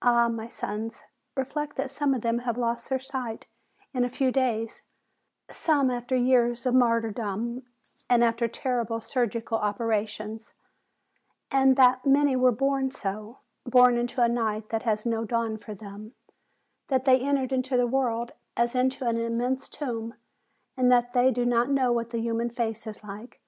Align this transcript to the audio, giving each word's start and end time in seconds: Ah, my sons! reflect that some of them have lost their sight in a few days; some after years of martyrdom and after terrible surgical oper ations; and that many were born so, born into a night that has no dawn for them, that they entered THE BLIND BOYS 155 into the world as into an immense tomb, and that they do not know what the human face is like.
Ah, 0.00 0.28
my 0.28 0.48
sons! 0.48 1.04
reflect 1.36 1.76
that 1.76 1.90
some 1.90 2.14
of 2.14 2.22
them 2.22 2.38
have 2.38 2.56
lost 2.56 2.88
their 2.88 2.98
sight 2.98 3.46
in 3.92 4.02
a 4.02 4.08
few 4.08 4.30
days; 4.32 4.82
some 5.50 5.90
after 5.90 6.16
years 6.16 6.64
of 6.64 6.72
martyrdom 6.72 7.62
and 8.08 8.24
after 8.24 8.48
terrible 8.48 8.98
surgical 8.98 9.58
oper 9.58 9.90
ations; 10.02 10.54
and 11.50 11.76
that 11.76 12.06
many 12.06 12.34
were 12.34 12.50
born 12.50 12.90
so, 12.90 13.40
born 13.66 13.98
into 13.98 14.22
a 14.22 14.26
night 14.28 14.70
that 14.70 14.84
has 14.84 15.04
no 15.04 15.22
dawn 15.22 15.58
for 15.58 15.74
them, 15.74 16.14
that 16.88 17.04
they 17.04 17.20
entered 17.20 17.50
THE 17.50 17.56
BLIND 17.56 17.60
BOYS 17.60 17.70
155 17.70 17.72
into 17.72 17.76
the 17.76 17.86
world 17.86 18.32
as 18.56 18.74
into 18.74 19.06
an 19.06 19.18
immense 19.20 19.68
tomb, 19.68 20.14
and 20.78 20.90
that 20.90 21.12
they 21.12 21.30
do 21.30 21.44
not 21.44 21.68
know 21.68 21.92
what 21.92 22.08
the 22.08 22.20
human 22.22 22.48
face 22.48 22.86
is 22.86 23.04
like. 23.04 23.42